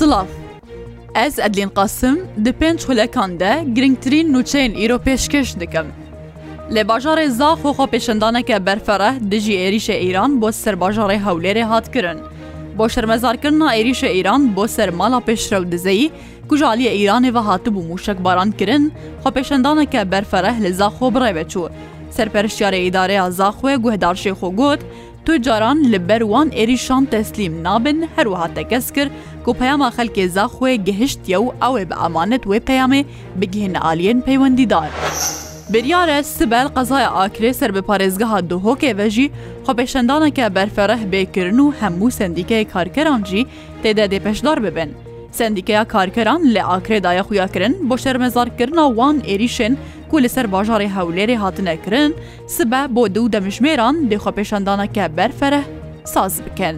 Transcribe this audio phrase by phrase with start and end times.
[0.00, 0.24] Silav
[1.14, 5.86] Ez Edlîn qasim di pênc xulekan de girngtirîn nûçeyên îro pêşkeş dikim.
[6.70, 12.18] Lê bajarê za xoxa pêşendaneke berfere di jî êrişe îran bo serbajarê hewlêrê hat kirin.
[12.78, 16.10] Bo şermezarkirina êrişe îran bo sermala pêşrew dizeyî
[16.48, 18.92] kuj aliyê îranê ve hatibû mûşek baran kirin,
[19.24, 21.68] xwe pêşendaneke berfereh li zaxo birê veçû.
[22.16, 24.80] Serperşyarê îdareya zaxwe guhdar şêxo got,
[25.26, 29.10] tu caran li berwan êrîşan teslîm nabin herwiha tekez kir
[29.44, 33.04] ku peyama xelkê zaxwe gihiştiye û ew ê bi amanet wê peyamê
[33.36, 34.88] bigihîn aliyên peywendîdar.
[35.72, 39.30] Biryare Sibel qezaya akirê ser bi parêzgeha duhokê ve jî
[39.66, 43.46] xwepêşendaneke berfereh bêkirin û hemû sendîkeyê karkeran jî
[43.84, 44.92] têde dêpeşdar bibin.
[45.32, 49.76] Sendîkeya karkeran lê akirêdaya xuya kirin bo şermezarkirina wan êrîşên
[50.10, 55.62] ku li ser bajarê hewlêrê hatine kirin, sibe bo du demişmêran dê xwepêşendaneke berfereh
[56.04, 56.76] saz bikin.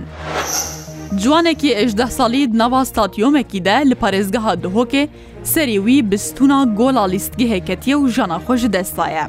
[1.21, 5.05] جوانێکی ئێژده ساڵی ناوا ستاتیۆمێکیدا لە پارێزگەها دهۆکێ
[5.53, 9.27] سەری وی بستونا گۆڵا لیستگی هێکەتیە و ژاناخۆش دەستایە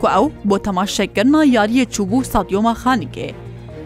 [0.00, 3.28] کو ئەو بۆ تەماشەکردنا یاریە چوبوو ساتیۆما خانیکێ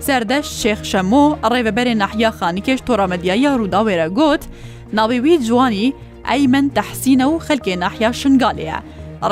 [0.07, 4.43] سەردەش شێخشەمۆ ڕێبەبەرێ نەحیا خانیکێش تۆڕەمەدیایە ڕووداوێرە گوت
[4.97, 5.95] ناوی وی جوانی
[6.29, 8.79] ئەی من تەحسینە و خەلکێ ناحیا شنگالەیە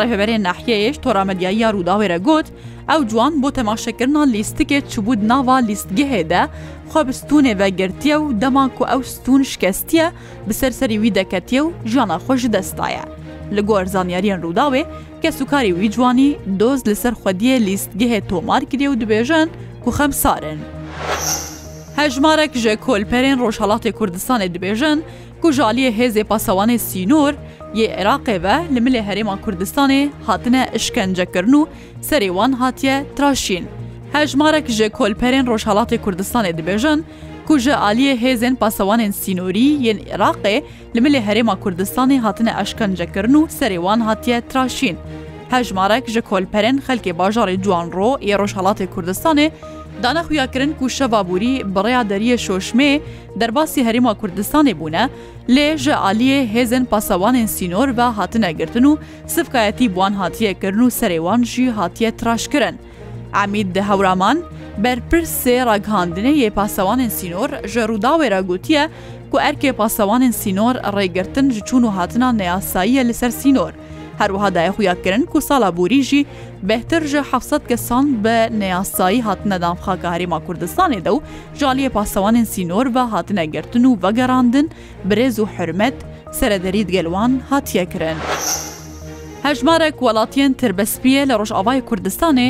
[0.01, 2.47] ڕێفەبەرێن ناحیەیەش تۆرامەدیایی ڕووداوێرە گوت
[2.91, 6.43] ئەو جوان بۆ تەماشەکردنا لیستکێک چبوو ناوا لیستگەهێدا
[6.91, 10.07] خۆ بستونێ بەگرتیە و دەماک و ئەو ستون شکستیە
[10.49, 13.05] بسەرسەری وی دەکەتیە و ژانە خۆش دەستایە
[13.55, 14.83] لە گۆر زانیاریان ڕووداوێ
[15.23, 19.49] کە سوکاری وی جوانی دۆز لەسەر خودیە لیستگەهێ تۆمار کرێ و دبێژن
[19.87, 20.61] و خەم سارن.
[22.01, 24.99] هەژمارێک ژە کۆلپەرێن ڕۆژهڵاتی کوردستانی دبێژن،
[25.43, 27.33] کوژالیە هێزێ پاسەوانی سینۆر
[27.75, 31.67] yê Iraqê ve li milê Herêma Kurdistanê hatine işkencekirin û
[32.03, 33.65] serê wan hatiye traşîn.
[34.13, 37.03] Hejmarek ji kolperên Rojhelatê Kurdistanê dibêjin,
[37.47, 40.63] ku ji aliyê hêzên pasewanên sînorî yên Iraqê
[40.97, 44.97] li milê Herêma Kurdistanê hatine eşkencekirin û serê wan hatiye traşîn.
[45.51, 49.51] Hejmarek ji kolperên xelkê bajarê Cuanro yê Rojhelatê Kurdistanê
[50.05, 52.93] دانەخویاکردن و شەوابووری بڕیا دەریە شۆشمێ
[53.41, 55.05] دەرباسی هەریما کوردستانی بوونە
[55.55, 58.99] لێژە عالیە هێزن پاسەوانین سینۆر بە هاتنەگرتن و
[59.35, 62.75] سفکایەتی بوان هاتیەکردن و سەرێوانژی هاتیە تراشکردن.
[63.37, 64.39] ئامید دە هەورامان
[64.83, 68.85] بەرپرس سێ ڕگەاندنە یێ پاسەوانین سینۆر ژە ڕووداوێرە گوتیە
[69.31, 73.73] کو ئەرکێ پاسەوانین سینۆر ڕێگرتن ژ چوون و هاتنە نەیاساییە لەسەر سینۆر.
[74.23, 76.21] هەروەها دایخویاکردن کو ساڵا بوریژی
[76.69, 81.19] بهترژە 700 کەسان بە نەیاسایی هاتنە دامخاکە هەرێما کوردستانێدا و
[81.61, 84.67] ژالیە پاسەوانن سینۆر بە هاتنەگرتن و بەگەڕاندن
[85.09, 85.99] برێز و حرمەت
[86.39, 88.19] سەرەدەریت گەلوان هاتیەکردن.
[89.47, 92.49] هەژمارێک وڵاتیان تربەسپیە لە ڕۆژاوای کوردستانێ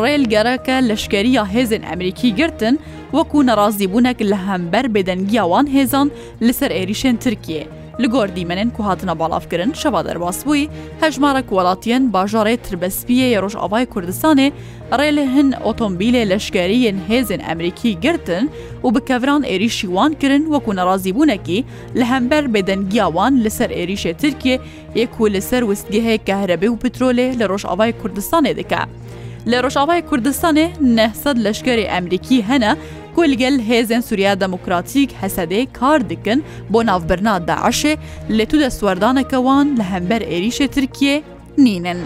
[0.00, 2.74] ڕێلگەرەکە لەشکریە هێزن ئەمریکی گرتن
[3.16, 6.08] وەکو نەڕازی بوونێک لە هەمبەر بێدەنگیاوان هێزان
[6.46, 7.64] لەسەر عێریشێن ترکیە.
[8.00, 10.68] li gor dîmenên ku hatina balafkirin şeva derbas bûî
[11.00, 14.52] hejmarek welatiyên bajarê tirbespiyê ya Rojavayê Kurdistanê
[14.92, 18.50] rêlê hin otomobîlê leşkeriyên hêzên Emerîkî girtin
[18.82, 24.14] û bi kevran êrîşî wan kirin wekû nerazîbûnekî li hember bedengiya wan li ser êrîşê
[24.16, 24.60] Tirkiye
[24.96, 28.78] yê ku li ser wistgehê kehrebê û petrolê li Rojavayê Kurdistanê dike.
[29.50, 32.70] لە ڕۆژاوای کوردستانی 900 لەشکری ئەمریکی هەنە
[33.20, 37.96] ku ligel hêzên Sûriya Demokratîk hesedê kar dikin bo navbirna Daişê
[38.30, 41.22] lê tu de swerdaneke wan li hember êrişê Tirkiye
[41.58, 41.98] nînin.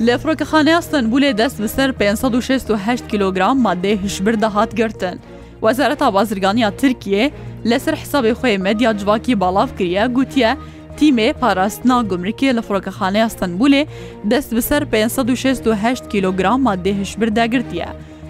[0.00, 5.20] Li Frokexaneya Stenbulê dest bi ser 568 kilogram madê hişbir de hat girtin.
[5.60, 7.30] Wezareta Bazirganiya Tirkiye
[7.66, 10.56] li ser hesabê xê medya civakî balav kiriye gotiye,
[11.00, 13.86] تیمê parastina gumrikê li Frokexaneya Stenbulê
[14.24, 17.86] dest bi ser 568 kilogram madê hişbir de girtiye.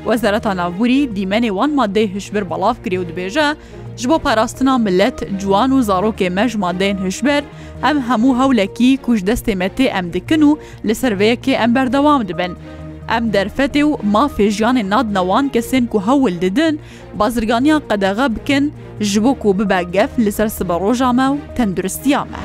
[0.08, 3.48] وەزارەتان ناوبووری دیمەنی وان مادەی هشبر بەڵاف کری و دبێژە
[4.00, 7.42] ji بۆ پاراستنا millet ciwan û zarokê me ji madeyên hişber
[7.88, 10.56] em hemû hewlekî ku ji destê me tê em dikin û
[10.86, 12.52] li serveyekê em berdewam dibin.
[13.16, 16.74] Em derfetê û mafê jiyanê nadnewan kesên ku hewil didin,
[17.20, 18.64] bazirganiya qedexe bikin
[19.08, 22.36] ji bo ku bibe gef li ser siberoja me û tenduristiya me.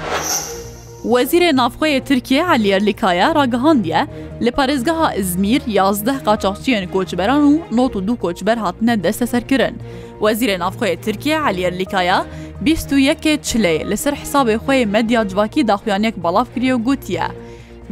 [1.06, 4.08] Wezîrê Navxweyê Tirkiye Heliyer Likaya ragihandiye
[4.42, 9.78] li Parêzgeha İzmîr yazdeh qaçaxçiyên koçberan û not û du koçber hatine desteserkirin.
[10.22, 12.20] Wezîrê Navxweyê Tirkiye Heliyer Likaya,
[12.66, 17.28] بیستویەکێ چلێ لەسەر حسابێ خۆی مەدیاجواکی داخوانێک بەڵاف کریە و گوتیە.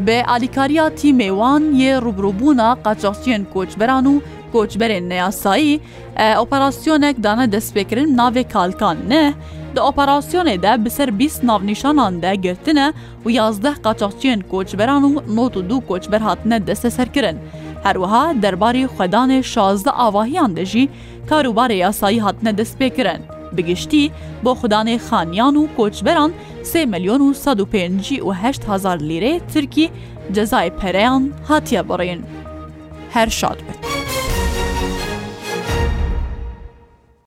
[0.05, 4.15] بێ ئالیکاریا تیمێوان یێ ڕوبروبوونا قاچاقچیان کۆچبەران و
[4.53, 5.79] koçberên neyasayî
[6.39, 9.33] operasyyonek dane destpêkirin navê kalkan ne,
[9.75, 12.93] Di operasyonê de bi ser 20 navnîşanan de girtine
[13.25, 17.37] û yazdeh qaçaxçiyên koçberan û not û du koçber hatine deste serkirin.
[17.83, 20.89] Herwiha derbarê xwedanê şazda avahiyan de jî
[21.29, 23.19] karûbarê yasayî hatine destpêkirin.
[23.57, 24.11] Bigiştî
[24.43, 29.89] bo xudanê xaniyan û koçberan 3 milyon û 150 û 8 hezar lîrê Tirkî
[30.33, 32.21] cezayê pereyan hatiye borayın.
[33.11, 33.92] Her şad bit.